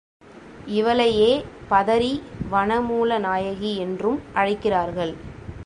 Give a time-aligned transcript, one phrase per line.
[0.67, 1.31] இவளையே
[1.69, 2.13] பதரி
[2.49, 5.13] வன மூல நாயகி என்றும் அழைக்கிறார்கள்.